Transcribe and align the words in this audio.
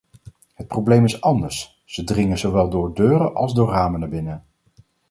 Het 0.53 0.67
probleem 0.67 1.05
is 1.05 1.21
anders: 1.21 1.81
ze 1.85 2.03
dringen 2.03 2.37
zowel 2.37 2.69
door 2.69 2.93
deuren 2.93 3.33
als 3.35 3.53
door 3.53 3.69
ramen 3.69 3.99
naar 3.99 4.09
binnen. 4.09 4.45